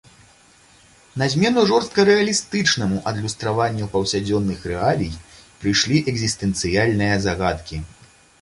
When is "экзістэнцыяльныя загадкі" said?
6.15-7.77